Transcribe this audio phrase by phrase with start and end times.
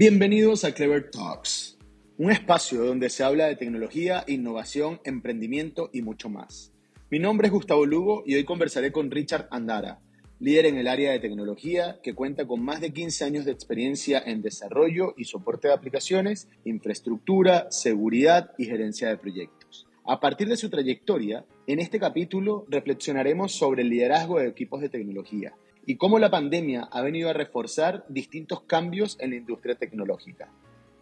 [0.00, 1.76] Bienvenidos a Clever Talks,
[2.16, 6.72] un espacio donde se habla de tecnología, innovación, emprendimiento y mucho más.
[7.10, 10.00] Mi nombre es Gustavo Lugo y hoy conversaré con Richard Andara,
[10.38, 14.22] líder en el área de tecnología que cuenta con más de 15 años de experiencia
[14.24, 19.86] en desarrollo y soporte de aplicaciones, infraestructura, seguridad y gerencia de proyectos.
[20.06, 24.88] A partir de su trayectoria, en este capítulo reflexionaremos sobre el liderazgo de equipos de
[24.88, 25.52] tecnología
[25.86, 30.48] y cómo la pandemia ha venido a reforzar distintos cambios en la industria tecnológica.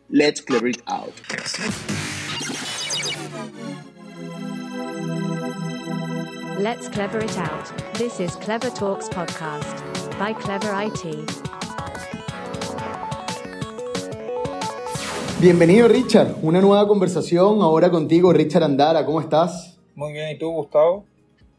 [0.09, 1.13] Let's clear it out.
[6.59, 7.69] Let's clever it out.
[7.99, 9.79] This is Clever Talks podcast
[10.19, 11.49] by Clever IT.
[15.41, 19.79] Bienvenido Richard, una nueva conversación ahora contigo, Richard Andara, ¿cómo estás?
[19.95, 21.05] Muy bien, ¿y tú Gustavo?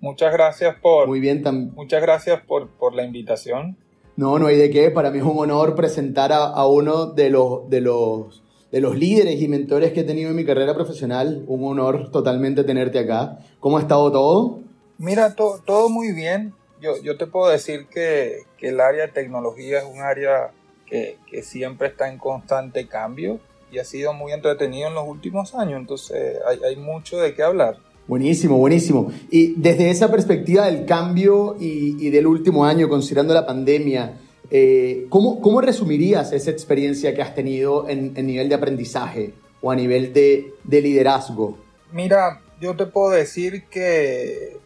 [0.02, 1.08] Muchas gracias por.
[1.08, 1.44] Muy bien.
[1.76, 3.78] Muchas gracias por, por, la invitación.
[4.16, 4.92] No, no hay de qué.
[4.92, 8.96] Para mí es un honor presentar a, a uno de los, de, los, de los
[8.96, 11.44] líderes y mentores que he tenido en mi carrera profesional.
[11.48, 13.40] Un honor totalmente tenerte acá.
[13.60, 14.60] ¿Cómo ha estado todo?
[14.98, 16.54] Mira, todo muy bien.
[16.82, 20.52] Yo, yo te puedo decir que, que, el área de tecnología es un área
[20.86, 25.56] que, que, siempre está en constante cambio y ha sido muy entretenido en los últimos
[25.56, 27.78] años, entonces hay, hay mucho de qué hablar.
[28.10, 29.12] Buenísimo, buenísimo.
[29.30, 34.18] Y desde esa perspectiva del cambio y, del último año, considerando la pandemia,
[34.50, 39.70] eh, ¿cómo, ¿cómo, resumirías esa experiencia que has tenido en, en nivel de aprendizaje o
[39.70, 41.60] a nivel de, de liderazgo?
[41.92, 44.58] Mira, yo te puedo decir que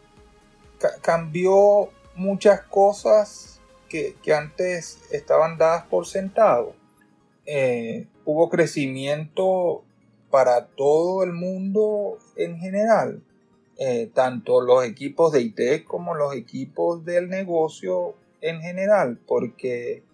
[1.02, 6.72] cambió muchas cosas que, que, antes estaban dadas por sentado.
[7.44, 9.84] Eh, hubo crecimiento
[10.30, 13.22] para todo el mundo en general.
[13.78, 20.04] Eh, tanto los equipos de IT como los equipos del negocio en general, porque,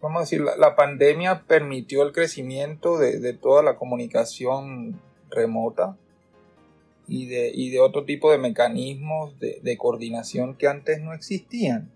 [0.00, 5.96] vamos a decir, la, la pandemia permitió el crecimiento de, de toda la comunicación remota,
[7.08, 11.90] y de, y de otro tipo de mecanismos de, de, coordinación que antes no existían.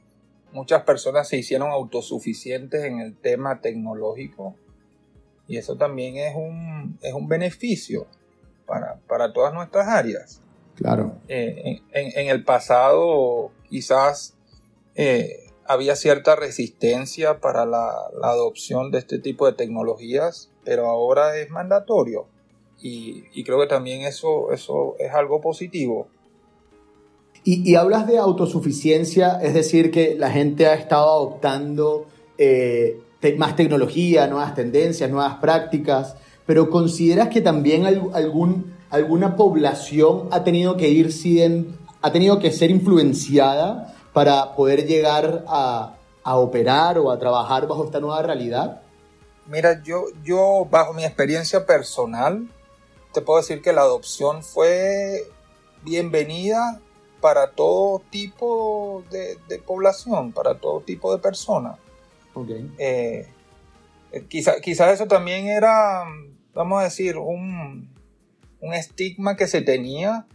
[0.53, 4.57] Muchas personas se hicieron autosuficientes en el tema tecnológico
[5.47, 8.07] y eso también es un, es un beneficio
[8.67, 10.42] para, para todas nuestras áreas.
[10.75, 11.17] Claro.
[11.29, 14.35] Eh, en, en, el pasado quizás
[14.95, 21.37] eh, había cierta resistencia para la, la adopción de este tipo de tecnologías, pero ahora
[21.37, 22.27] es mandatorio
[22.83, 26.09] y, y, creo que también eso, eso es algo positivo.
[27.45, 32.07] Y, y, hablas de autosuficiencia, es decir, que la gente ha estado adoptando
[32.39, 40.29] eh, te, más tecnología, nuevas tendencias, nuevas prácticas, pero ¿consideras que también algún, alguna población
[40.31, 46.37] ha tenido que ir siendo, ha tenido que ser influenciada para poder llegar a, a
[46.37, 48.83] operar o a trabajar bajo esta nueva realidad?
[49.47, 52.47] Mira, yo, yo bajo mi experiencia personal,
[53.15, 55.27] te puedo decir que la adopción fue
[55.83, 56.79] bienvenida
[57.23, 61.79] para todo tipo de, de población, para todo tipo de personas.
[62.35, 62.71] Okay.
[62.77, 63.27] Eh,
[64.29, 66.05] quizás quizá eso también era,
[66.53, 67.92] vamos a decir, un,
[68.63, 70.27] un estigma que se tenía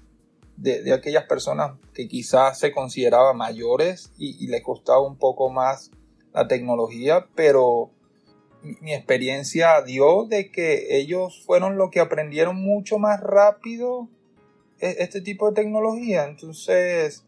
[0.58, 5.92] de, aquellas personas que quizás se consideraban mayores y, les costaba un poco más
[6.34, 7.92] la tecnología, pero
[8.82, 14.10] mi experiencia dio de que ellos fueron los que aprendieron mucho más rápido
[14.80, 16.26] este tipo de tecnología.
[16.26, 17.24] Entonces,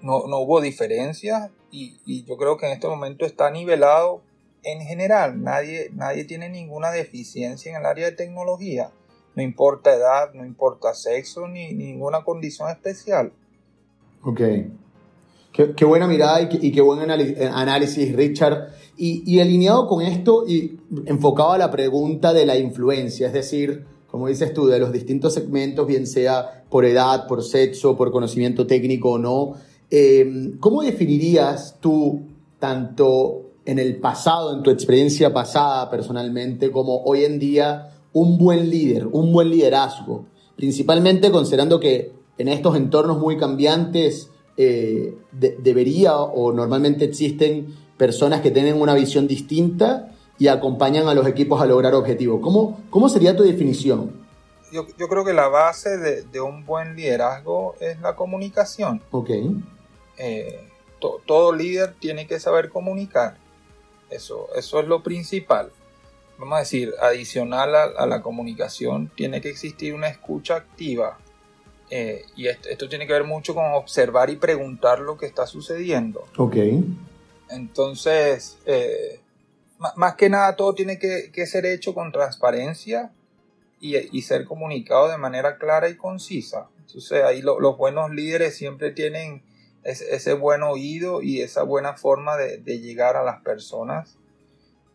[0.00, 4.22] no, no hubo diferencias y, y, yo creo que en este momento está nivelado
[4.64, 5.42] en general.
[5.42, 8.90] Nadie, nadie tiene ninguna deficiencia en el área de tecnología.
[9.34, 13.32] No importa edad, no importa sexo, ni ninguna condición especial.
[14.22, 14.40] Ok.
[15.52, 18.68] Qué, buena mirada y qué, buen análisis, Richard.
[18.96, 23.84] Y, y, alineado con esto y enfocado a la pregunta de la influencia, es decir,
[24.10, 28.66] como dices tú, de los distintos segmentos, bien sea por edad, por sexo, por conocimiento
[28.66, 29.54] técnico o no,
[29.90, 32.22] eh, ¿cómo definirías tú,
[32.58, 38.70] tanto en el pasado, en tu experiencia pasada personalmente, como hoy en día, un buen
[38.70, 40.26] líder, un buen liderazgo?
[40.56, 48.40] Principalmente considerando que en estos entornos muy cambiantes eh, de, debería o normalmente existen personas
[48.40, 52.40] que tienen una visión distinta y acompañan a los equipos a lograr objetivos.
[52.42, 54.12] ¿Cómo, cómo sería tu definición?
[54.72, 59.02] Yo, yo creo que la base de, de, un buen liderazgo es la comunicación.
[59.10, 59.30] Ok.
[60.16, 60.66] Eh,
[60.98, 63.36] to, todo líder tiene que saber comunicar.
[64.08, 65.70] Eso, eso es lo principal.
[66.40, 71.18] Vamos a decir, adicional a, a la comunicación, tiene que existir una escucha activa.
[71.90, 75.46] Eh, y esto, esto, tiene que ver mucho con observar y preguntar lo que está
[75.46, 76.24] sucediendo.
[76.36, 76.56] Ok.
[77.50, 79.20] Entonces, eh,
[79.96, 83.12] más que nada todo tiene que, ser hecho con transparencia
[83.80, 86.68] y, ser comunicado de manera clara y concisa.
[86.80, 89.42] Entonces ahí los buenos líderes siempre tienen
[89.84, 94.16] ese, buen oído y esa buena forma de, llegar a las personas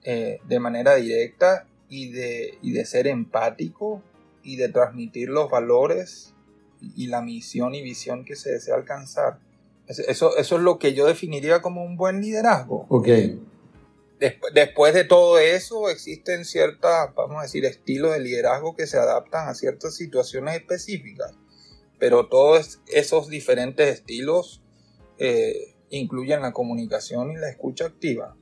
[0.07, 4.03] eh, de manera directa y de, y de ser empático
[4.43, 6.35] y de transmitir los valores
[6.79, 9.39] y la misión y visión que se desea alcanzar.
[9.87, 12.85] Eso, eso es lo que yo definiría como un buen liderazgo.
[12.89, 13.07] Ok.
[14.53, 19.49] después de todo eso, existen ciertas, vamos a decir, estilos de liderazgo que se adaptan
[19.49, 21.33] a ciertas situaciones específicas.
[21.97, 24.61] Pero todos esos diferentes estilos
[25.17, 28.35] eh, incluyen la comunicación y la escucha activa.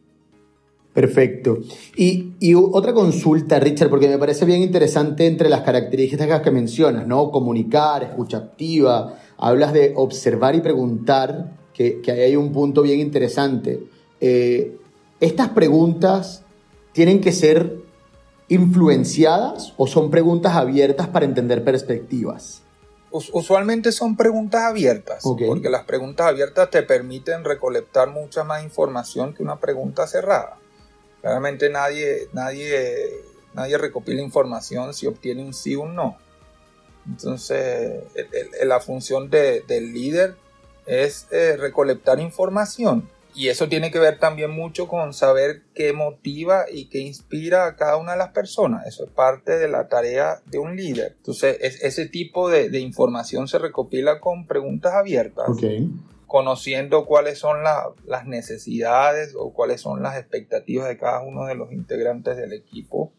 [0.93, 1.57] Perfecto.
[1.95, 7.07] Y, y, otra consulta, Richard, porque me parece bien interesante entre las características que mencionas,
[7.07, 7.31] ¿no?
[7.31, 12.99] Comunicar, escucha activa, hablas de observar y preguntar, que, que ahí hay un punto bien
[12.99, 13.83] interesante.
[14.21, 14.77] Eh,
[15.19, 16.43] ¿Estas preguntas
[16.91, 17.77] tienen que ser
[18.47, 22.61] influenciadas o son preguntas abiertas para entender perspectivas?
[23.11, 29.43] Usualmente son preguntas abiertas, porque las preguntas abiertas te permiten recolectar mucha más información que
[29.43, 30.57] una pregunta cerrada.
[31.23, 33.09] Claramente nadie, nadie,
[33.53, 36.17] nadie recopila información si obtiene un sí o un no.
[37.07, 38.03] Entonces,
[38.65, 40.35] la función del líder
[40.85, 43.09] es eh, recolectar información.
[43.33, 47.77] Y eso tiene que ver también mucho con saber qué motiva y qué inspira a
[47.77, 48.85] cada una de las personas.
[48.85, 51.15] Eso es parte de la tarea de un líder.
[51.19, 55.47] Entonces, ese tipo de, información se recopila con preguntas abiertas
[56.33, 61.71] conociendo cuáles son las necesidades o cuáles son las expectativas de cada uno de los
[61.71, 63.13] integrantes del equipo.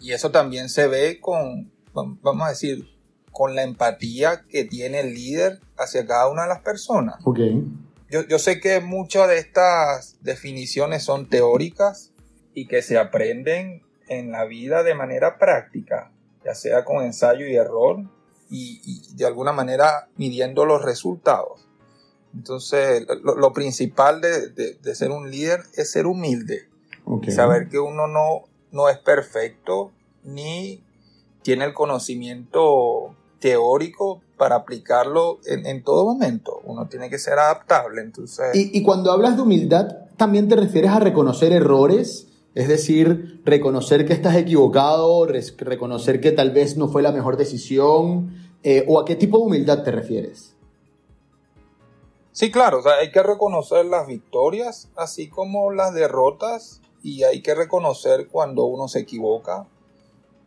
[0.00, 2.88] Y eso también se ve con, vamos a decir,
[3.30, 7.24] con la empatía que tiene el líder hacia cada una de las personas.
[7.24, 7.62] Okay.
[8.10, 12.10] Yo, yo sé que muchas de estas definiciones son teóricas
[12.52, 16.10] y que se aprenden en la vida de manera práctica,
[16.44, 18.02] ya sea con ensayo y error
[18.50, 21.65] y, y de alguna manera midiendo los resultados.
[22.36, 26.68] Entonces, lo, principal de, ser un líder es ser humilde.
[27.28, 28.42] Saber que uno no,
[28.72, 29.92] no es perfecto
[30.22, 30.82] ni
[31.42, 36.60] tiene el conocimiento teórico para aplicarlo en, todo momento.
[36.64, 38.02] Uno tiene que ser adaptable.
[38.02, 38.54] Entonces...
[38.54, 39.86] Y, y, cuando hablas de humildad,
[40.16, 42.26] ¿también te refieres a reconocer errores?
[42.54, 48.34] Es decir, reconocer que estás equivocado, reconocer que tal vez no fue la mejor decisión,
[48.62, 50.55] eh, o a qué tipo de humildad te refieres?
[52.36, 58.28] Sí, claro, hay que reconocer las victorias, así como las derrotas, y hay que reconocer
[58.28, 59.66] cuando uno se equivoca,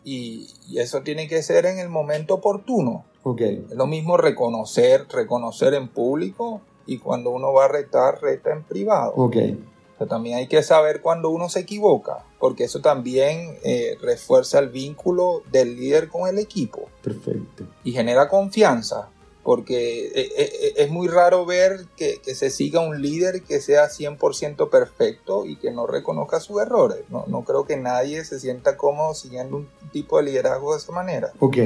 [0.04, 3.06] y, eso tiene que ser en el momento oportuno.
[3.24, 3.66] Okay.
[3.72, 8.62] Es lo mismo reconocer, reconocer en público, y cuando uno va a retar, reta en
[8.66, 9.14] privado.
[9.16, 9.60] Okay.
[10.08, 15.42] también hay que saber cuando uno se equivoca, porque eso también eh, refuerza el vínculo
[15.52, 16.88] del líder con el equipo.
[17.02, 17.64] Perfecto.
[17.84, 19.10] Y genera confianza
[19.44, 23.90] porque eh, eh, eh, es muy raro ver que, se siga un líder que sea
[23.90, 27.00] 100% perfecto y que no reconozca sus errores.
[27.10, 30.92] No, no, creo que nadie se sienta cómodo siguiendo un tipo de liderazgo de esa
[30.92, 31.32] manera.
[31.40, 31.58] Ok.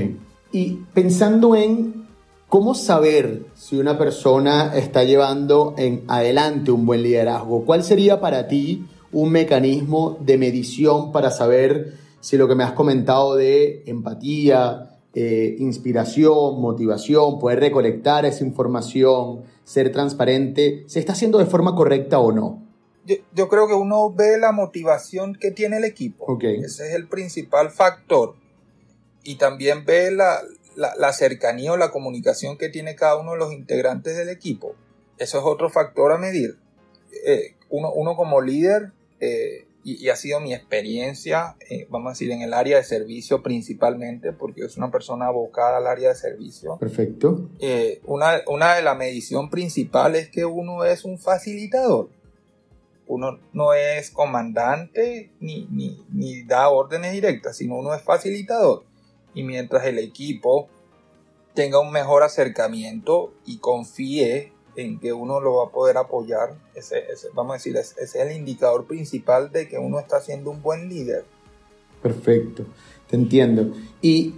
[0.51, 2.07] Y pensando en
[2.47, 8.47] cómo saber si una persona está llevando en adelante un buen liderazgo, ¿cuál sería para
[8.47, 14.92] ti un mecanismo de medición para saber si lo que me has comentado de empatía,
[15.15, 22.19] eh, inspiración, motivación, poder recolectar esa información, ser transparente, ¿se está haciendo de forma correcta
[22.19, 22.63] o no?
[23.05, 26.39] Yo, creo que uno ve la motivación que tiene el equipo.
[26.41, 28.35] Ese es el principal factor.
[29.23, 34.15] Y también ve la, cercanía o la comunicación que tiene cada uno de los integrantes
[34.15, 34.75] del equipo.
[35.17, 36.57] Eso es otro factor a medir.
[37.25, 42.41] Eh, uno, como líder eh, y, ha sido mi experiencia, eh, vamos a decir, en
[42.41, 46.77] el área de servicio principalmente, porque yo soy una persona abocada al área de servicio.
[46.77, 47.49] Perfecto.
[47.59, 52.09] Eh, una, una de las medición principales es que uno es un facilitador.
[53.07, 58.85] Uno no es comandante ni, ni, ni da órdenes directas, sino uno es facilitador.
[59.33, 60.69] Y mientras el equipo
[61.53, 66.55] tenga un mejor acercamiento y confíe en que uno lo va a poder apoyar.
[66.75, 67.03] Ese,
[67.33, 70.89] vamos a decir, ese, es el indicador principal de que uno está siendo un buen
[70.89, 71.25] líder.
[72.01, 72.65] Perfecto,
[73.09, 73.73] te entiendo.
[74.01, 74.35] Y,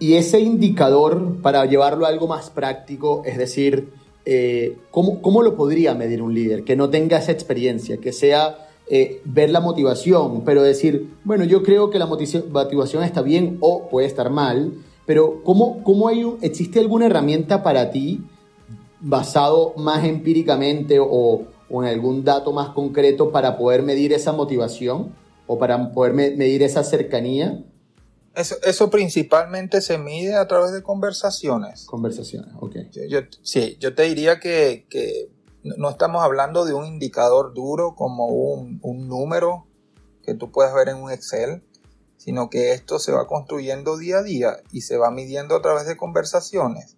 [0.00, 3.88] ese indicador, para llevarlo a algo más práctico, es decir,
[4.26, 9.22] eh, ¿cómo, lo podría medir un líder que no tenga esa experiencia, que sea eh,
[9.24, 14.06] ver la motivación, pero decir, bueno, yo creo que la motivación está bien o puede
[14.06, 14.74] estar mal,
[15.06, 18.20] pero ¿cómo, cómo hay existe alguna herramienta para ti
[19.00, 25.12] basado más empíricamente o, en algún dato más concreto para poder medir esa motivación?
[25.46, 27.62] o para poder medir esa cercanía?
[28.34, 31.84] Eso, eso, principalmente se mide a través de conversaciones.
[31.84, 32.76] Conversaciones, ok.
[33.08, 35.30] Yo, sí, yo te diría que, que,
[35.62, 39.66] no estamos hablando de un indicador duro como un, un número
[40.22, 41.62] que tú puedes ver en un Excel,
[42.16, 45.86] sino que esto se va construyendo día a día y se va midiendo a través
[45.86, 46.96] de conversaciones.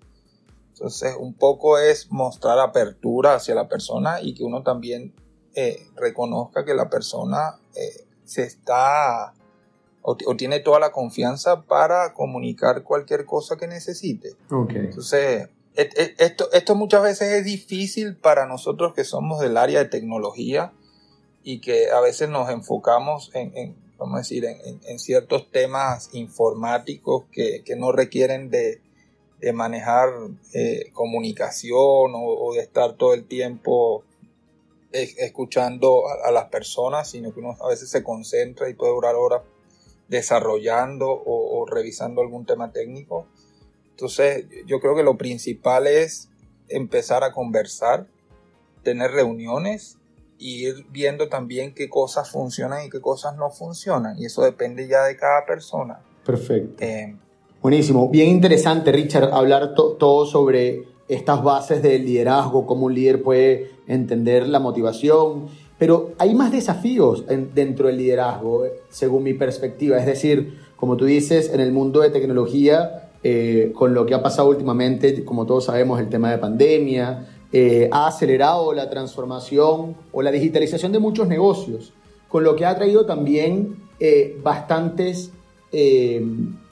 [0.77, 5.15] Entonces, un poco es mostrar apertura hacia la persona y que uno también
[5.55, 9.33] eh, reconozca que la persona eh, se está
[10.03, 14.37] o, tiene toda la confianza para comunicar cualquier cosa que necesite.
[14.51, 20.73] Entonces, esto, esto muchas veces es difícil para nosotros que somos del área de tecnología
[21.43, 27.63] y que a veces nos enfocamos en, vamos a decir, en, ciertos temas informáticos que,
[27.77, 28.83] no requieren de,
[29.53, 30.09] manejar
[30.55, 34.05] eh, comunicación o, de estar todo el tiempo
[34.93, 39.43] escuchando a, las personas, sino que uno a veces se concentra y puede durar horas
[40.09, 43.27] desarrollando o, revisando algún tema técnico.
[43.91, 46.29] Entonces, yo creo que lo principal es
[46.69, 48.07] empezar a conversar,
[48.83, 49.99] tener reuniones
[50.39, 54.19] y ir viendo también qué cosas funcionan y qué cosas no funcionan.
[54.19, 56.01] Y eso depende ya de cada persona.
[56.25, 56.83] Perfecto.
[56.85, 57.17] Eh,
[57.63, 58.09] Buenísimo.
[58.11, 64.47] Bien interesante, Richard, hablar todo sobre estas bases del liderazgo, cómo un líder puede entender
[64.49, 65.47] la motivación.
[65.79, 69.99] Pero hay más desafíos dentro del liderazgo, según mi perspectiva.
[69.99, 74.23] Es decir, como tú dices, en el mundo de tecnología, eh, con lo que ha
[74.23, 80.23] pasado últimamente, como todos sabemos, el tema de pandemia, eh, ha acelerado la transformación o
[80.23, 81.93] la digitalización de muchos negocios,
[82.29, 85.33] con lo que ha traído también eh, bastantes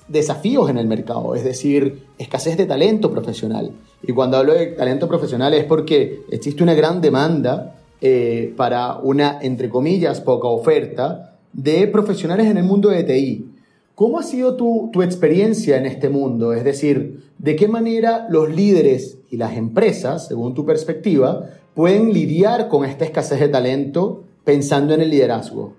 [0.08, 3.72] desafíos en el mercado, es decir, escasez de talento profesional.
[4.02, 9.38] Y cuando hablo de talento profesional es porque existe una gran demanda eh, para una,
[9.40, 13.50] entre comillas, poca oferta de profesionales en el mundo de TI.
[13.94, 16.52] ¿Cómo ha sido tu, tu experiencia en este mundo?
[16.52, 22.68] Es decir, ¿de qué manera los líderes y las empresas, según tu perspectiva, pueden lidiar
[22.68, 25.74] con esta escasez de talento pensando en el liderazgo?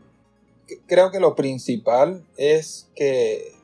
[0.88, 3.55] Creo que lo principal es que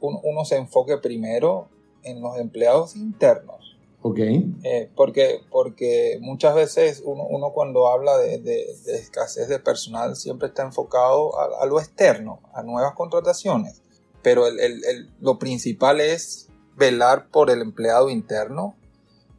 [0.00, 1.68] uno, se enfoque primero
[2.02, 3.76] en los empleados internos.
[4.02, 4.18] Ok.
[4.18, 11.38] Eh, porque, porque muchas veces uno, cuando habla de, escasez de personal siempre está enfocado
[11.38, 13.82] a, lo externo, a nuevas contrataciones.
[14.22, 14.44] Pero
[15.20, 18.74] lo principal es velar por el empleado interno,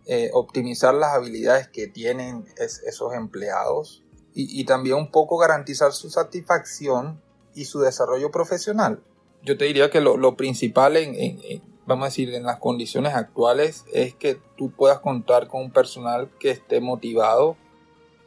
[0.05, 4.03] eh, optimizar las habilidades que tienen esos empleados
[4.33, 7.21] y, y también un poco garantizar su satisfacción
[7.53, 9.03] y su desarrollo profesional
[9.43, 11.39] yo te diría que lo, principal en,
[11.85, 16.29] vamos a decir, en las condiciones actuales es que tú puedas contar con un personal
[16.39, 17.57] que esté motivado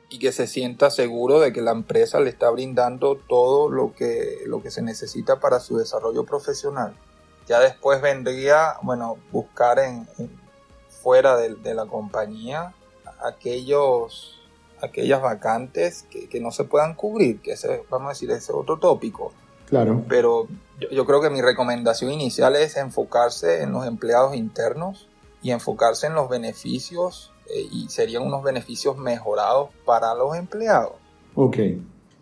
[0.09, 4.39] y que se sienta seguro de que la empresa le está brindando todo lo que,
[4.47, 6.95] lo que se necesita para su desarrollo profesional.
[7.49, 10.07] Ya después vendría, bueno, buscar en,
[10.89, 12.75] fuera de, la compañía
[13.23, 14.41] aquellos,
[14.81, 19.33] aquellas vacantes que, no se puedan cubrir, que ese, vamos a decir, ese otro tópico.
[19.67, 20.05] Claro.
[20.09, 20.49] Pero
[20.91, 25.09] yo, creo que mi recomendación inicial es enfocarse en los empleados internos
[25.43, 30.93] y enfocarse en los beneficios eh, y serían unos beneficios mejorados para los empleados.
[31.35, 31.59] Ok,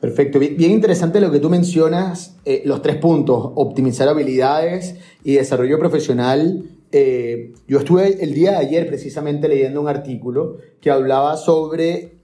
[0.01, 0.39] perfecto.
[0.39, 6.65] Bien, interesante lo que tú mencionas, eh, los tres puntos, optimizar habilidades y desarrollo profesional.
[6.91, 12.19] Eh, yo estuve el día de ayer precisamente leyendo un artículo que hablaba sobre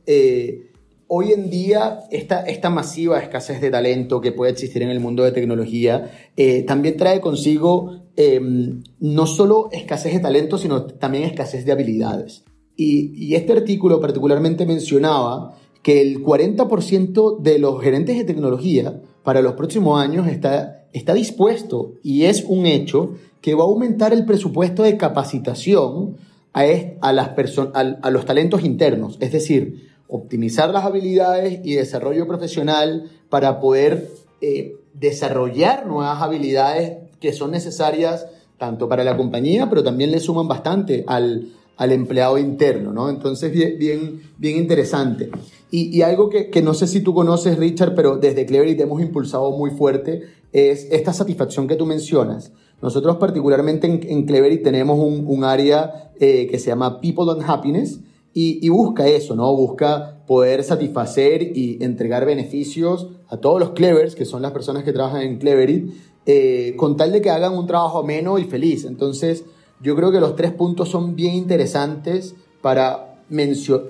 [1.08, 5.24] hoy en día esta, esta masiva escasez de talento que puede existir en el mundo
[5.24, 11.64] de tecnología eh, también trae consigo em, no solo escasez de talento, sino también escasez
[11.64, 12.44] de habilidades.
[12.76, 19.54] Y, este artículo particularmente mencionaba que el 40% de los gerentes de tecnología para los
[19.54, 24.82] próximos años está, está dispuesto y es un hecho que va a aumentar el presupuesto
[24.82, 26.16] de capacitación
[26.52, 26.62] a,
[27.00, 27.30] a, las
[27.74, 29.16] a los talentos internos.
[29.20, 34.08] Es decir, optimizar las habilidades y desarrollo profesional para poder
[34.40, 40.48] eh, desarrollar nuevas habilidades que son necesarias tanto para la compañía, pero también le suman
[40.48, 43.08] bastante al, empleado interno, ¿no?
[43.08, 45.30] Entonces, bien, bien, interesante.
[45.70, 49.70] Y, algo que, no sé si tú conoces, Richard, pero desde Cleverit hemos impulsado muy
[49.70, 50.22] fuerte,
[50.52, 52.52] es esta satisfacción que tú mencionas.
[52.82, 58.00] Nosotros particularmente en, en tenemos un, área eh, que se llama People and Happiness,
[58.34, 59.54] y, busca eso, ¿no?
[59.56, 64.92] Busca poder satisfacer y entregar beneficios a todos los Clevers, que son las personas que
[64.92, 65.92] trabajan en Cleverit,
[66.26, 68.84] eh, con tal de que hagan un trabajo ameno y feliz.
[68.84, 69.44] Entonces,
[69.80, 73.22] yo creo que los tres puntos son bien interesantes para,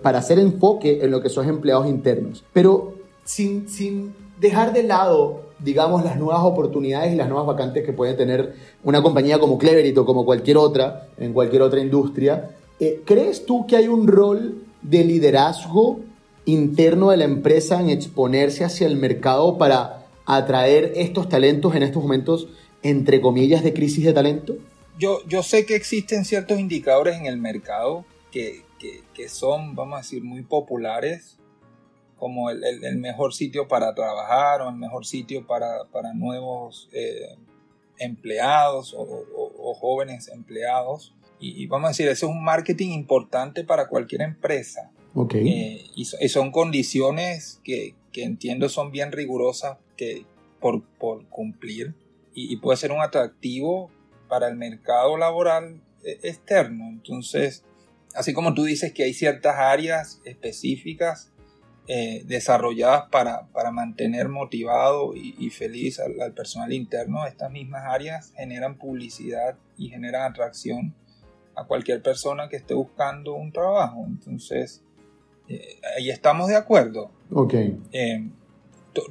[0.03, 2.45] para hacer enfoque en lo que son empleados internos.
[2.53, 7.93] Pero sin, sin dejar de lado, digamos, las nuevas oportunidades y las nuevas vacantes que
[7.93, 8.55] puede tener
[8.85, 13.67] una compañía como Cleverit o como cualquier otra, en cualquier otra industria, eh, ¿crees tú
[13.67, 16.01] que hay un rol de liderazgo
[16.45, 22.03] interno de la empresa en exponerse hacia el mercado para atraer estos talentos en estos
[22.03, 22.49] momentos,
[22.83, 24.57] entre comillas, de crisis de talento?
[24.99, 28.65] Yo, yo sé que existen ciertos indicadores en el mercado que,
[29.15, 31.39] que, son, vamos a decir, muy populares,
[32.17, 37.37] como el, el, mejor sitio para trabajar o el mejor sitio para, para nuevos eh,
[37.99, 41.15] empleados o, o, jóvenes empleados.
[41.41, 44.91] Y, vamos a decir, eso es un marketing importante para cualquier empresa.
[45.15, 45.49] Okay.
[45.49, 50.27] Eh, y, son condiciones que, que, entiendo son bien rigurosas que,
[50.61, 51.95] por, por cumplir
[52.35, 53.91] y, y, puede ser un atractivo
[54.29, 56.89] para el mercado laboral eh, externo.
[56.89, 57.65] Entonces,
[58.15, 61.33] así como tú dices que hay ciertas áreas específicas
[61.91, 68.77] eh, desarrolladas para, para, mantener motivado y, feliz al, personal interno, estas mismas áreas generan
[68.77, 70.95] publicidad y generan atracción
[71.59, 74.05] a cualquier persona que esté buscando un trabajo.
[74.07, 74.83] Entonces,
[75.49, 77.11] eh, ahí estamos de acuerdo.
[77.33, 77.55] Ok.
[77.93, 78.31] Eh,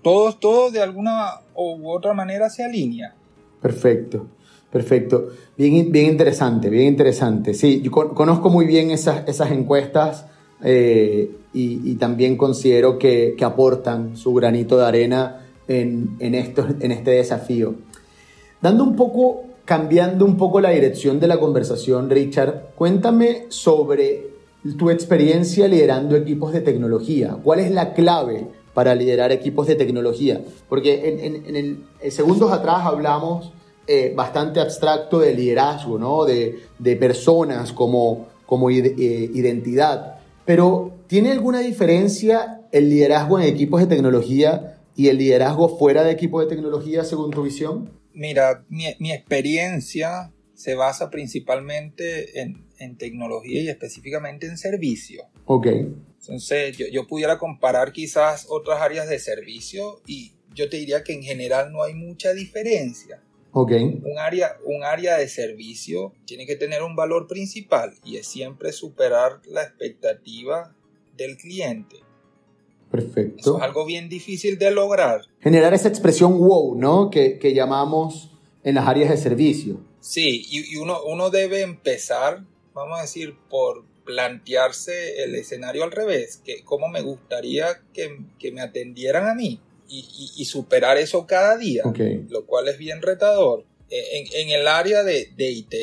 [0.01, 3.15] todos, todos de alguna u otra manera se alinea.
[3.61, 4.27] Perfecto.
[4.71, 5.29] Perfecto.
[5.57, 7.53] Bien, bien interesante, bien interesante.
[7.53, 10.27] Sí, yo conozco muy bien esas, esas encuestas
[10.63, 17.11] eh, y, también considero que, aportan su granito de arena en, en, esto, en este
[17.11, 17.75] desafío.
[18.61, 24.29] Dando un poco, cambiando un poco la dirección de la conversación, Richard, cuéntame sobre
[24.77, 27.37] tu experiencia liderando equipos de tecnología.
[27.43, 30.41] ¿Cuál es la clave para liderar equipos de tecnología?
[30.69, 33.51] Porque en, segundos atrás hablamos
[33.87, 36.23] eh, bastante abstracto de liderazgo, ¿no?
[36.23, 40.19] de, de personas como, como eh, identidad.
[40.45, 46.11] Pero, ¿tiene alguna diferencia el liderazgo en equipos de tecnología y el liderazgo fuera de
[46.11, 47.97] equipos de tecnología según tu visión?
[48.17, 55.25] Mira, mi, mi experiencia se basa principalmente en, en, tecnología y específicamente en servicio.
[55.45, 55.67] Ok.
[55.67, 61.13] Entonces, yo, yo pudiera comparar quizás otras áreas de servicio y yo te diría que
[61.13, 63.21] en general no hay mucha diferencia.
[63.53, 68.71] Un, área, un área de servicio tiene que tener un valor principal y es siempre
[68.71, 70.75] superar la expectativa
[71.15, 71.97] del cliente.
[72.91, 73.39] Perfecto.
[73.39, 75.21] Eso es algo bien difícil de lograr.
[75.39, 77.09] Generar esa expresión wow, ¿no?
[77.09, 78.31] Que, que llamamos
[78.63, 79.79] en las áreas de servicio.
[79.99, 85.91] Sí, y, y, uno, uno debe empezar, vamos a decir, por plantearse el escenario al
[85.91, 91.57] revés, que cómo me gustaría que, que me atendieran a mí y, superar eso cada
[91.57, 91.83] día,
[92.29, 93.65] lo cual es bien retador.
[93.89, 95.73] Eh, en, el área de, de IT,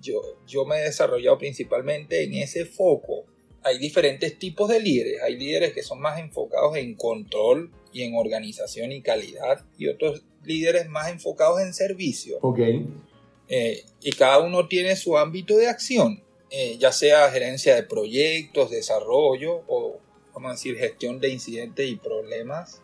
[0.00, 3.24] yo, yo me he desarrollado principalmente en ese foco.
[3.68, 5.22] Hay diferentes tipos de líderes.
[5.22, 10.22] Hay líderes que son más enfocados en control y en organización y calidad y otros
[10.44, 12.38] líderes más enfocados en servicio.
[13.48, 18.70] Eh, y cada uno tiene su ámbito de acción, eh, ya sea gerencia de proyectos,
[18.70, 19.98] desarrollo o,
[20.34, 22.82] vamos a decir, gestión de incidentes y problemas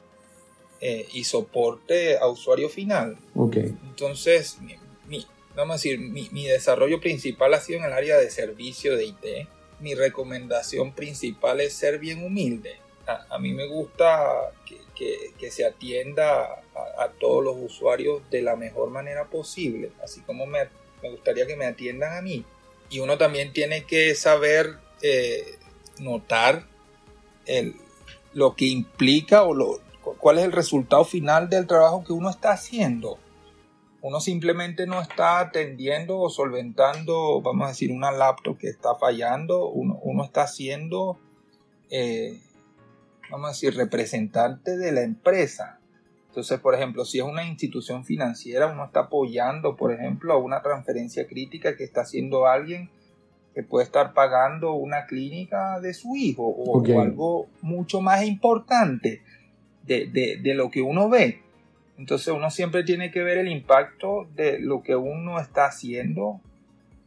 [0.81, 3.16] eh, y soporte a usuario final.
[3.35, 3.75] Okay.
[3.88, 4.59] Entonces,
[5.07, 9.07] mi, vamos a decir, mi, desarrollo principal ha sido en el área de servicio de
[9.07, 9.49] IT.
[9.85, 12.79] Mi recomendación principal es ser bien humilde.
[13.07, 16.62] A, mí me gusta que, se atienda
[16.97, 20.61] a, todos los usuarios de la mejor manera posible, así como me,
[21.03, 22.47] gustaría que me atiendan a mí.
[22.88, 25.59] Y uno también tiene que saber eh,
[25.99, 26.64] notar
[28.33, 29.83] lo que implica o
[30.16, 33.18] cuál es el resultado final del trabajo que uno está haciendo.
[34.05, 39.71] Uno simplemente no está atendiendo o solventando, vamos a decir, una laptop que está fallando.
[39.71, 41.19] Uno, uno está siendo,
[41.88, 42.38] eh,
[43.31, 45.81] vamos a decir, representante de la empresa.
[46.29, 50.61] Entonces, por ejemplo, si es una institución financiera, uno está apoyando, por ejemplo, a una
[50.61, 52.90] transferencia crítica que está haciendo alguien
[53.55, 59.23] que puede estar pagando una clínica de su hijo o algo mucho más importante
[59.87, 61.43] de, lo que uno ve.
[61.98, 66.40] Entonces uno siempre tiene que ver el impacto de lo que uno está haciendo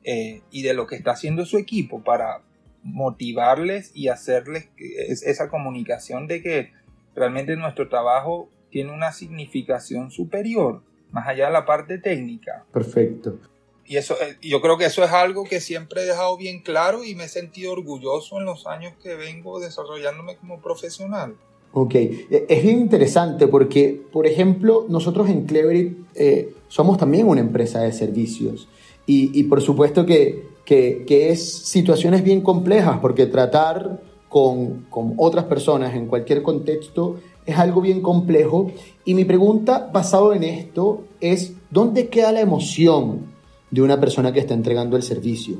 [0.03, 2.41] eh, y de lo que está haciendo su equipo para
[2.83, 6.71] motivarles y hacerles esa comunicación de que
[7.15, 12.65] realmente nuestro trabajo tiene una significación superior, más allá de la parte técnica.
[12.71, 13.39] Perfecto.
[13.85, 17.03] Y eso, eh, yo creo que eso es algo que siempre he dejado bien claro
[17.03, 21.35] y me he sentido orgulloso en los años que vengo desarrollándome como profesional.
[21.79, 27.39] Ok, e, es bien interesante porque, por ejemplo, nosotros en Cleverit eh, somos también una
[27.39, 28.67] empresa de servicios
[29.05, 35.93] y, por supuesto que, que, es situaciones bien complejas porque tratar con, con, otras personas
[35.93, 38.71] en cualquier contexto es algo bien complejo.
[39.05, 43.27] Y mi pregunta basado en esto es, ¿dónde queda la emoción
[43.69, 45.59] de una persona que está entregando el servicio?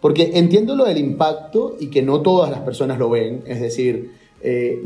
[0.00, 4.12] Porque entiendo lo del impacto y que no todas las personas lo ven, es decir,
[4.40, 4.80] eh,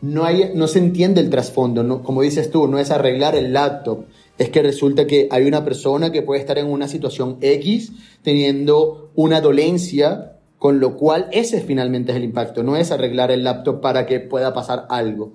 [0.00, 3.52] no, hay, no se entiende el trasfondo, no, como dices tú, no es arreglar el
[3.52, 4.04] laptop,
[4.38, 9.10] es que resulta que hay una persona que puede estar en una situación X teniendo
[9.14, 13.80] una dolencia, con lo cual ese finalmente es el impacto, no es arreglar el laptop
[13.80, 15.32] para que pueda pasar algo.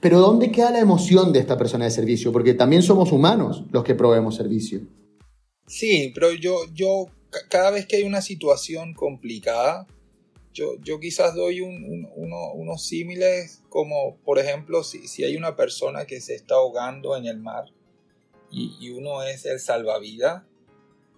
[0.00, 2.32] Pero ¿dónde queda la emoción de esta persona de servicio?
[2.32, 4.80] Porque también somos humanos los que proveemos servicio.
[5.66, 7.06] Sí, pero yo, yo
[7.50, 9.86] cada vez que hay una situación complicada,
[10.82, 16.34] yo, quizás doy unos símiles como, por ejemplo, si, si, hay una persona que se
[16.34, 17.66] está ahogando en el mar
[18.50, 20.44] y, uno es el salvavidas,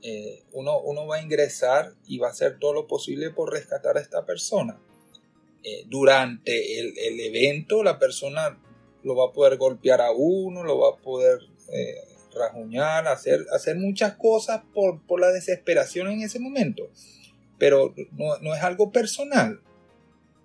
[0.03, 3.97] eh, uno, uno, va a ingresar y va a hacer todo lo posible por rescatar
[3.97, 4.81] a esta persona.
[5.63, 8.59] Eh, durante el, el, evento, la persona
[9.03, 11.39] lo va a poder golpear a uno, lo va a poder
[11.73, 11.97] eh,
[12.35, 16.91] rajuñar, hacer, hacer muchas cosas por, por, la desesperación en ese momento.
[17.61, 19.61] Pero no, no es algo personal.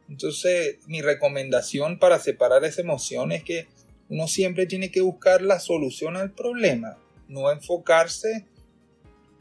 [0.08, 3.67] Entonces, mi recomendación para separar esa emoción es que
[4.10, 8.45] uno siempre tiene que buscar la solución al problema, no enfocarse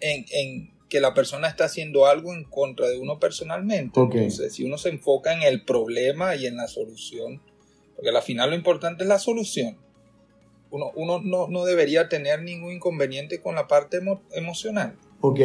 [0.01, 4.01] en, en que la persona está haciendo algo en contra de uno personalmente.
[4.01, 7.43] Entonces, si uno se enfoca en el problema y en la solución,
[7.97, 9.77] porque al final lo importante es la solución.
[10.71, 14.01] Uno, uno no, no, debería tener ningún inconveniente con la parte
[14.33, 14.97] emocional.
[15.27, 15.41] Ok,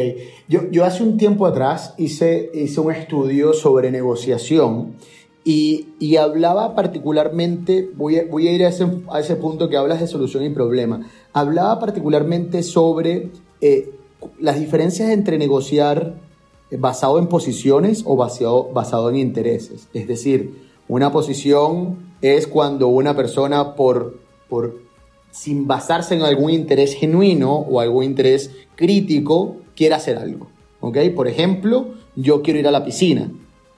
[0.46, 4.92] yo, yo hace un tiempo atrás hice, hice un estudio sobre negociación
[5.42, 9.78] y, y, hablaba particularmente, voy a, voy a ir a ese, a ese, punto que
[9.78, 13.30] hablas de solución y problema, hablaba particularmente sobre
[13.62, 13.90] eh,
[14.38, 16.14] las diferencias entre negociar
[16.72, 19.88] basado en posiciones o basado, basado en intereses.
[19.94, 20.56] Es decir,
[20.88, 24.76] una posición es cuando una persona por, por
[25.30, 30.48] sin basarse en algún interés genuino o algún interés crítico, quiere hacer algo.
[30.80, 30.98] ¿ok?
[31.14, 33.30] Por ejemplo, yo quiero ir a la piscina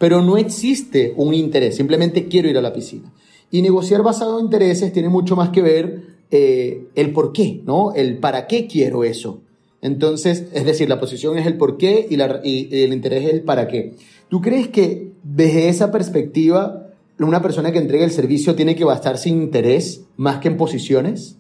[0.03, 3.13] pero no existe un interés, simplemente quiero ir a la piscina.
[3.53, 6.03] Y negociar basado en intereses tiene mucho más que ver
[6.33, 7.95] eh, el por qué, ¿no?
[7.95, 9.43] El para qué quiero eso.
[9.81, 13.69] Entonces, es decir, la posición es el por qué y, el interés es el para
[13.69, 13.95] qué.
[14.29, 16.89] ¿Tú crees que desde esa perspectiva
[17.21, 21.37] una persona que entrega el servicio tiene que basarse en interés más que en posiciones?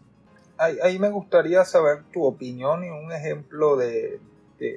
[0.56, 4.20] Ahí me gustaría saber tu opinión y un ejemplo de,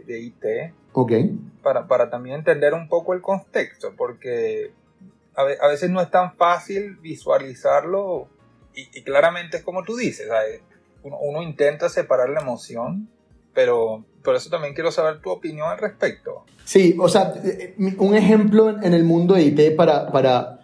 [0.05, 0.73] de, IT.
[0.93, 1.11] Ok.
[1.61, 4.71] Para, para, también entender un poco el contexto, porque
[5.35, 8.27] a, veces no es tan fácil visualizarlo
[8.73, 10.27] y, claramente es como tú dices,
[11.03, 13.09] uno, uno, intenta separar la emoción,
[13.53, 16.43] pero por eso también quiero saber tu opinión al respecto.
[16.65, 20.59] Sí, o sea, eh, un ejemplo en el mundo de IT para, para,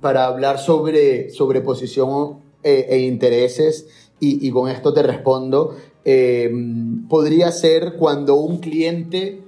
[0.00, 5.76] para hablar sobre, sobre posición e, e intereses y, y, con esto te respondo.
[6.04, 9.40] Em, podría ser cuando un cliente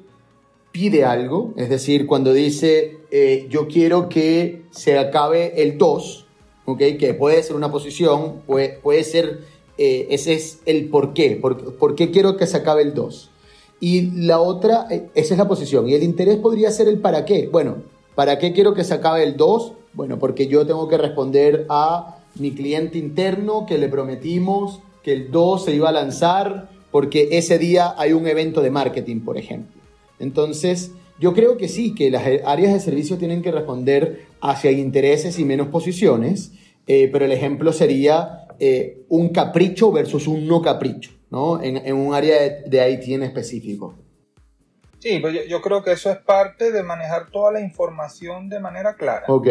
[0.70, 6.26] pide algo, es decir, cuando dice eh, yo quiero que se acabe el 2,
[6.66, 6.96] ¿okay?
[6.96, 9.40] que puede ser una posición, puede, puede ser,
[9.78, 13.30] eh, ese es el por qué, por, por, qué quiero que se acabe el 2.
[13.80, 17.24] Y la otra, eh, esa es la posición, y el interés podría ser el para
[17.24, 17.48] qué.
[17.50, 17.78] Bueno,
[18.14, 19.72] ¿para qué quiero que se acabe el 2?
[19.92, 25.30] Bueno, porque yo tengo que responder a mi cliente interno que le prometimos que el
[25.30, 29.80] 2 se iba a lanzar porque ese día hay un evento de marketing, por ejemplo.
[30.18, 35.38] Entonces, yo creo que sí, que las áreas de servicio tienen que responder hacia intereses
[35.38, 36.52] y menos posiciones,
[36.86, 41.62] eh, pero el ejemplo sería eh, un capricho versus un no capricho, ¿no?
[41.62, 43.96] En, un área de, IT en específico.
[45.00, 48.94] Sí, pues yo, creo que eso es parte de manejar toda la información de manera
[48.94, 49.24] clara.
[49.28, 49.48] Ok.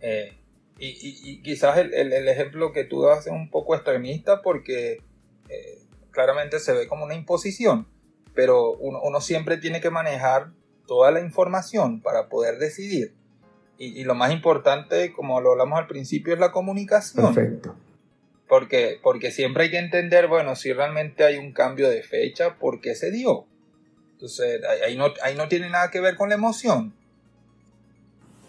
[0.00, 0.37] Eh,
[0.78, 5.02] y, quizás el, ejemplo que tú das es un poco extremista porque
[5.48, 5.78] eh,
[6.10, 7.88] claramente se ve como una imposición,
[8.34, 10.52] pero uno, siempre tiene que manejar
[10.86, 13.14] toda la información para poder decidir.
[13.80, 17.32] Y, lo más importante, como lo hablamos al principio, es la comunicación.
[17.32, 17.76] Perfecto.
[18.48, 22.80] Porque, porque siempre hay que entender, bueno, si realmente hay un cambio de fecha, ¿por
[22.80, 23.46] qué se dio?
[24.12, 26.92] Entonces, ahí no, ahí no tiene nada que ver con la emoción.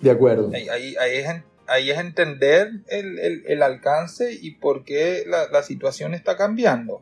[0.01, 0.49] De acuerdo.
[0.51, 6.35] Ahí, ahí, ahí es, ahí es entender el, alcance y por qué la, situación está
[6.35, 7.01] cambiando.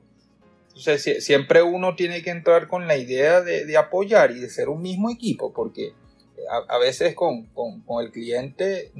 [0.76, 4.82] Entonces, siempre uno tiene que entrar con la idea de, apoyar y de ser un
[4.82, 5.94] mismo equipo, porque
[6.50, 7.50] a, veces con,
[8.02, 8.92] el cliente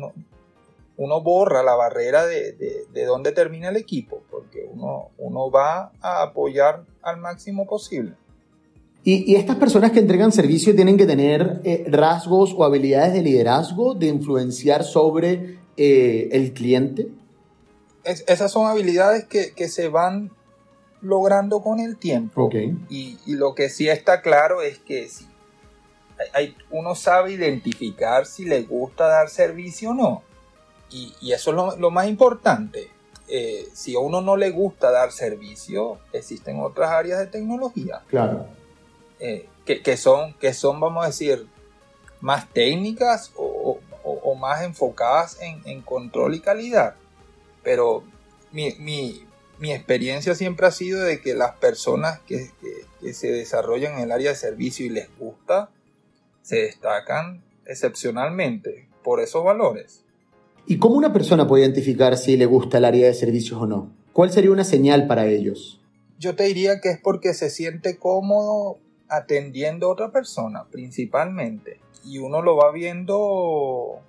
[0.98, 6.24] uno borra la barrera de, de, dónde termina el equipo, porque uno, uno va a
[6.24, 8.16] apoyar al máximo posible.
[9.10, 13.94] Y, estas personas que entregan servicio tienen que tener eh, rasgos o habilidades de liderazgo,
[13.94, 17.08] de influenciar sobre eh, el cliente.
[18.04, 20.32] es- esas son habilidades que, que se van
[21.02, 22.50] logrando con el tiempo.
[22.90, 25.08] Y, y lo que sí está claro es que
[26.34, 30.24] hay- uno sabe identificar si le gusta dar servicio o no.
[30.90, 32.90] Y, y eso es lo, lo más importante.
[33.30, 38.48] Eh, si a uno no le gusta dar servicio, existen otras áreas de tecnología Claro.
[39.20, 41.48] Eh, que, que son, que son, vamos a decir,
[42.22, 46.96] más técnicas o, o- o más enfocadas en, en control y calidad.
[47.64, 48.04] Pero
[48.52, 49.24] mi, mi-
[49.60, 54.00] mi experiencia siempre ha sido de que las personas que, que- que se desarrollan en
[54.00, 55.70] el área de servicio y les gusta,
[56.42, 60.04] se destacan excepcionalmente por esos valores.
[60.66, 63.92] ¿Y cómo una persona puede identificar si le gusta el área de servicios o no?
[64.14, 65.80] ¿Cuál sería una señal para ellos?
[66.20, 71.80] Yo te diría que es porque se siente cómodo atendiendo a otra persona, principalmente.
[72.06, 74.00] Y uno lo va viendo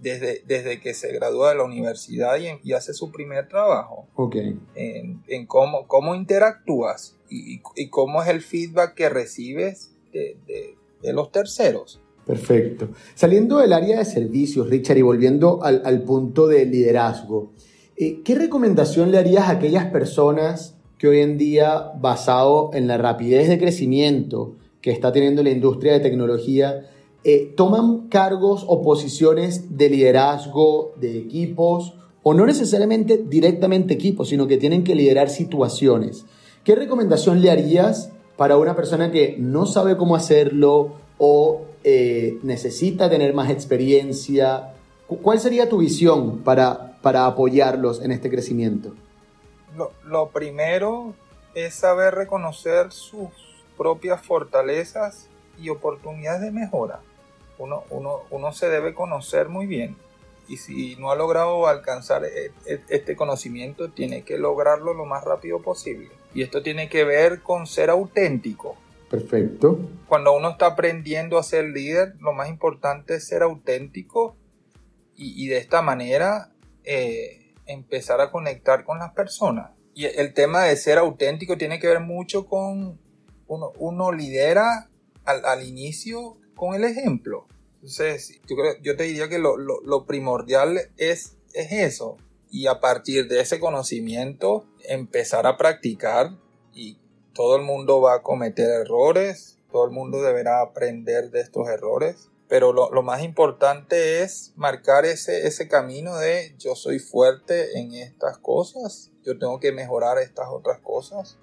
[0.00, 4.36] desde, desde que se gradúa de la universidad y, y hace su primer trabajo, Ok.
[4.74, 10.36] en, en cómo, cómo interactúas y, y- y cómo es el feedback que recibes de,
[10.46, 12.00] de- de los terceros.
[12.26, 12.88] Perfecto.
[13.14, 17.52] Saliendo del área de servicios, Richard, y volviendo al, al punto de liderazgo,
[17.96, 22.96] eh, ¿qué recomendación le harías a aquellas personas que hoy en día, basado en la
[22.98, 26.86] rapidez de crecimiento que está teniendo la industria de tecnología,
[27.24, 34.46] eh, toman cargos o posiciones de liderazgo de equipos, o no necesariamente directamente equipos, sino
[34.46, 36.24] que tienen que liderar situaciones?
[36.64, 43.10] ¿Qué recomendación le harías para una persona que no sabe cómo hacerlo o eh, necesita
[43.10, 44.72] tener más experiencia?
[45.06, 48.94] Cu- ¿Cuál sería tu visión para, para apoyarlos en este crecimiento?
[49.76, 51.14] Lo, lo primero
[51.54, 53.30] es saber reconocer sus
[53.76, 57.00] propias fortalezas y oportunidades de mejora.
[57.58, 59.96] Uno, uno, uno se debe conocer muy bien
[60.48, 65.24] y si no ha logrado alcanzar e- e- este conocimiento, tiene que lograrlo lo más
[65.24, 66.10] rápido posible.
[66.34, 68.76] Y esto tiene que ver con ser auténtico.
[69.08, 69.78] Perfecto.
[70.08, 74.36] Cuando uno está aprendiendo a ser líder, lo más importante es ser auténtico
[75.16, 76.50] y, y de esta manera
[76.82, 79.70] eh, empezar a conectar con las personas.
[79.94, 82.98] Y el tema de ser auténtico tiene que ver mucho con
[83.46, 84.88] uno, lidera
[85.24, 87.46] al, inicio con el ejemplo.
[87.76, 92.16] Entonces, yo, yo te diría que lo, lo- lo primordial es, es eso.
[92.50, 96.30] Y a partir de ese conocimiento, empezar a practicar
[96.72, 96.98] y
[97.32, 102.30] todo el mundo va a cometer errores, todo el mundo deberá aprender de estos errores,
[102.48, 107.94] pero lo, lo más importante es marcar ese, ese camino de yo soy fuerte en
[107.94, 111.38] estas cosas, yo tengo que mejorar estas otras cosas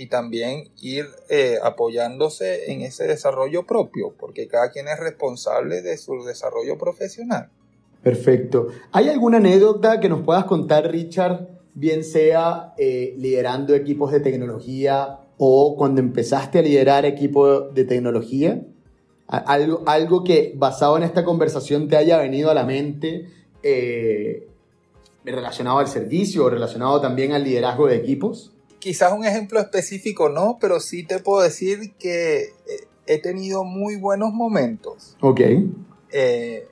[0.00, 5.98] y también ir eh, apoyándose en ese desarrollo propio, porque cada quien es responsable de
[5.98, 7.50] su desarrollo profesional.
[8.02, 8.68] Perfecto.
[8.92, 15.18] ¿Hay alguna anécdota que nos puedas contar, Richard, bien sea eh, liderando equipos de tecnología
[15.36, 18.62] o cuando empezaste a liderar equipos de tecnología?
[19.30, 23.28] Algo, algo que basado en esta conversación te haya venido a la mente
[23.62, 24.48] eh,
[25.24, 28.52] relacionado al servicio o relacionado también al liderazgo de equipos?
[28.80, 32.50] Quizás un ejemplo específico no, pero sí te puedo decir que eh,
[33.06, 35.16] he tenido muy buenos momentos.
[35.20, 35.40] Ok.
[35.40, 35.64] eh,
[36.12, 36.66] eh,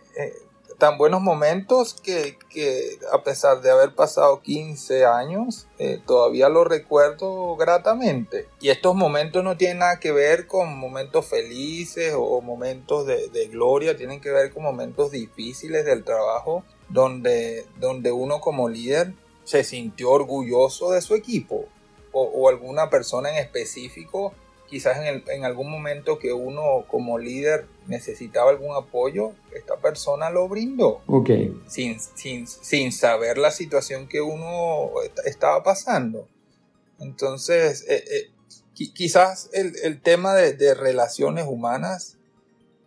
[0.78, 6.64] tan buenos momentos que, que a pesar de haber pasado 15 años, eh, todavía lo
[6.64, 8.46] recuerdo gratamente.
[8.60, 13.48] Y estos momentos no tienen nada que ver con momentos felices o momentos de, de
[13.48, 19.14] gloria, tienen que ver con momentos difíciles del trabajo donde, donde uno como líder
[19.44, 21.66] se sintió orgulloso de su equipo
[22.12, 24.32] o, o alguna persona en específico
[24.68, 30.30] quizás en, el- en algún momento que uno como líder necesitaba algún apoyo, esta persona
[30.30, 31.30] lo brindó, Ok.
[31.66, 36.28] sin, sin, sin saber la situación que uno est- estaba pasando.
[37.00, 38.30] Entonces, eh, eh,
[38.74, 42.16] qui- quizás el, el tema de, de relaciones humanas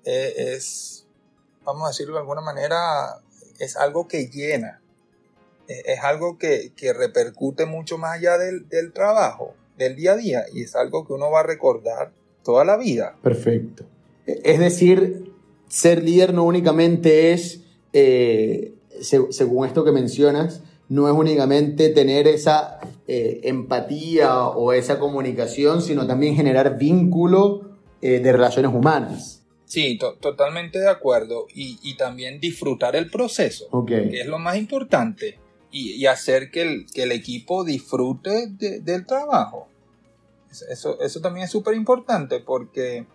[0.05, 1.05] eh, es,
[1.63, 3.21] vamos a decirlo de alguna manera,
[3.59, 4.81] es algo que llena,
[5.67, 10.43] es algo que, que repercute mucho más allá del, del trabajo, del día a día,
[10.53, 12.11] y es algo que uno va a recordar
[12.43, 13.17] toda la vida.
[13.21, 13.85] Perfecto.
[14.27, 15.31] E- Es decir,
[15.67, 17.61] ser líder no únicamente es,
[17.93, 24.97] eh, se- según esto que mencionas, no es únicamente tener esa eh, empatía o esa
[24.99, 29.43] comunicación, sino también generar vínculo eh, de relaciones humanas.
[29.65, 31.47] Sí, to- totalmente de acuerdo.
[31.53, 35.39] Y, y también disfrutar el proceso, que es lo más importante.
[35.71, 39.67] Y, y hacer que el, que el equipo disfrute de- del trabajo.
[40.51, 43.05] Es- Eso, eso también es súper importante porque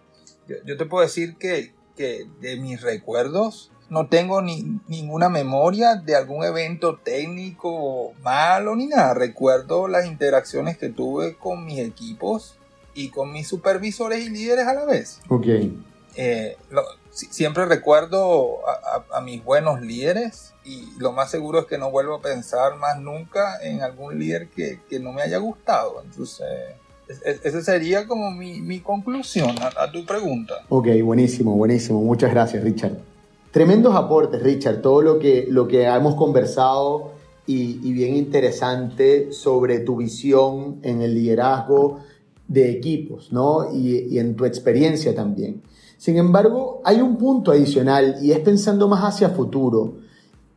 [0.49, 5.95] yo, yo te puedo decir que, que de mis recuerdos, no tengo ni, ninguna memoria
[5.97, 9.14] de algún evento técnico malo ni nada.
[9.14, 12.57] Recuerdo las interacciones que tuve con mis equipos
[12.95, 15.21] y con mis supervisores y líderes a la vez.
[15.29, 15.47] Ok.
[16.16, 16.57] Eh,
[17.17, 18.59] siempre recuerdo
[19.13, 23.01] a, mis buenos líderes y lo más seguro es que no vuelvo a pensar más
[23.01, 26.03] nunca en algún líder que, que no me haya gustado.
[26.05, 26.47] Entonces,
[27.09, 30.55] esa sería como mi, mi conclusión a, tu pregunta.
[30.69, 32.03] Ok, buenísimo, buenísimo.
[32.03, 32.99] Muchas gracias, Richard.
[33.53, 34.83] Tremendos aportes, Richard.
[34.83, 37.13] Todo lo que, lo que hemos conversado
[37.47, 42.01] y, bien interesante sobre tu visión en el liderazgo
[42.49, 43.73] de equipos, ¿no?
[43.73, 45.63] Y, en tu experiencia también.
[45.97, 49.97] Sin embargo, hay un punto adicional y es pensando más hacia futuro,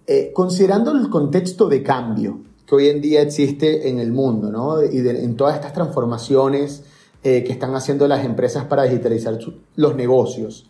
[0.06, 4.84] eh, considerando el contexto de cambio que hoy en día existe en el mundo, ¿no?
[4.84, 6.84] Y en todas estas transformaciones
[7.24, 9.40] eh, que están haciendo las empresas para digitalizar
[9.76, 10.70] los negocios.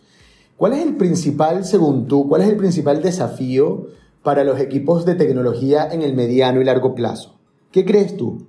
[0.56, 3.88] ¿Cuál es el principal, según tú, cuál es el principal desafío
[4.22, 7.38] para los equipos de tecnología en el mediano y largo plazo?
[7.70, 8.46] ¿Qué crees tú?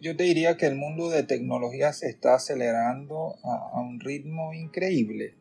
[0.00, 5.34] yo, te diría que el mundo de tecnología se está acelerando a, un ritmo increíble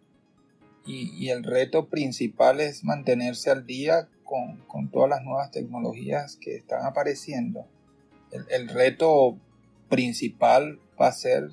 [0.85, 6.85] y, el reto principal es mantenerse al día con, todas las nuevas tecnologías que están
[6.85, 7.65] apareciendo.
[8.49, 9.37] El, reto
[9.89, 11.49] principal va a ser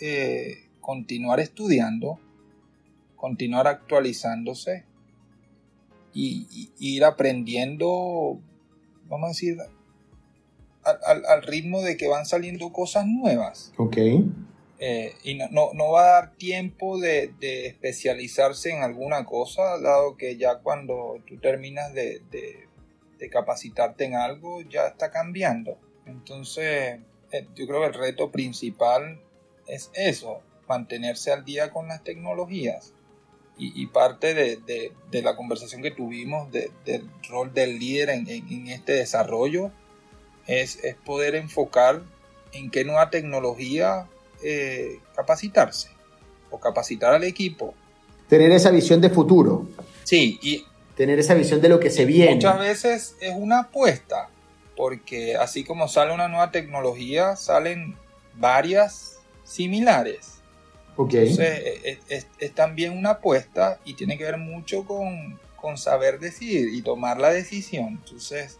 [0.00, 2.18] eh, continuar estudiando,
[3.14, 4.84] continuar actualizándose
[6.12, 8.38] y, ir aprendiendo,
[9.08, 9.58] vamos a decir,
[10.82, 13.72] al, ritmo de que van saliendo cosas nuevas.
[13.76, 13.96] Ok.
[14.78, 20.36] Eh, y no, no, va a dar tiempo de, especializarse en alguna cosa, dado que
[20.36, 25.78] ya cuando tú terminas de, de, capacitarte en algo, ya está cambiando.
[26.04, 27.00] Entonces,
[27.32, 29.20] eh, yo creo que el reto principal
[29.66, 32.92] es eso, mantenerse al día con las tecnologías.
[33.58, 39.72] Y, parte de, la conversación que tuvimos del rol del líder en, en este desarrollo
[40.46, 42.02] es, poder enfocar
[42.52, 44.08] en qué nueva tecnología
[44.42, 45.88] eh, capacitarse
[46.50, 47.74] o capacitar al equipo.
[48.28, 49.68] Tener esa visión de futuro.
[50.04, 50.64] Sí, y
[50.96, 52.34] tener esa visión de lo que se viene.
[52.34, 54.28] Muchas veces es una apuesta,
[54.76, 57.96] porque así como sale una nueva tecnología, salen
[58.34, 60.34] varias similares.
[60.96, 61.28] Okay.
[61.28, 66.18] Entonces e, e, es, también una apuesta y tiene que ver mucho con, con saber
[66.18, 68.00] decidir y tomar la decisión.
[68.04, 68.58] Entonces,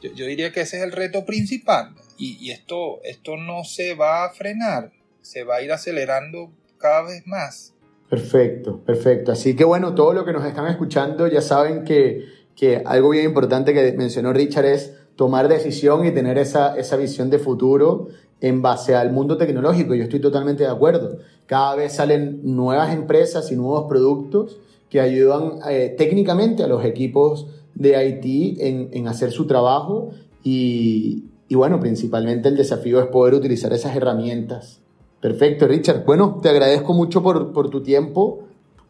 [0.00, 4.30] yo, diría que ese es el reto principal y, esto, esto no se va a
[4.30, 7.74] frenar, se va a ir acelerando cada vez más.
[8.08, 9.32] Perfecto, perfecto.
[9.32, 13.24] Así que bueno, todo lo que nos están escuchando ya saben que, que algo bien
[13.24, 18.08] importante que mencionó Richard es tomar decisión y tener esa, esa visión de futuro
[18.40, 19.94] en base al mundo tecnológico.
[19.94, 21.18] Yo estoy totalmente de acuerdo.
[21.46, 24.58] Cada vez salen nuevas empresas y nuevos productos
[24.90, 30.10] que ayudan eh, técnicamente a los equipos de Haití en, hacer su trabajo
[30.44, 34.80] y, bueno, principalmente el desafío es poder utilizar esas herramientas.
[35.20, 36.04] Perfecto, Richard.
[36.04, 38.40] Bueno, te agradezco mucho por, tu tiempo,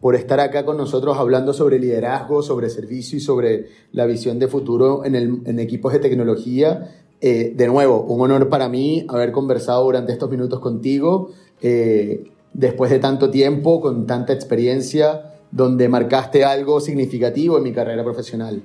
[0.00, 4.48] por estar acá con nosotros hablando sobre liderazgo, sobre servicio y sobre la visión de
[4.48, 6.90] futuro en, equipos de tecnología.
[7.20, 12.90] Eh, de nuevo, un honor para mí haber conversado durante estos minutos contigo, eh, después
[12.90, 18.62] de tanto tiempo, con tanta experiencia donde marcaste algo significativo en mi carrera profesional.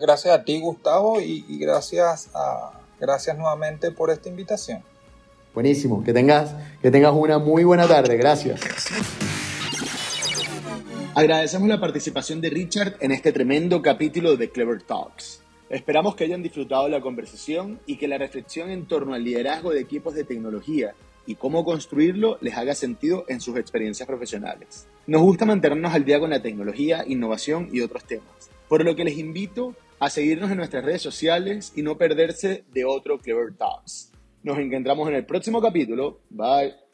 [0.00, 4.82] gracias a ti, Gustavo, y, gracias, a, gracias nuevamente por esta invitación.
[5.54, 8.60] Buenísimo, que tengas, que tengas una muy buena tarde, gracias.
[11.14, 15.42] Agradecemos la participación de Richard en este tremendo capítulo de Clever Talks.
[15.68, 19.80] Esperamos que hayan disfrutado la conversación y que la reflexión en torno al liderazgo de
[19.80, 20.94] equipos de tecnología
[21.26, 24.86] y cómo construirlo les haga sentido en sus experiencias profesionales.
[25.06, 29.04] Nos gusta mantenernos al día con la tecnología, innovación y otros temas, por lo que
[29.04, 34.10] les invito a seguirnos en nuestras redes sociales y no perderse de otro Clever Talks.
[34.42, 36.20] Nos encontramos en el próximo capítulo.
[36.30, 36.89] Bye.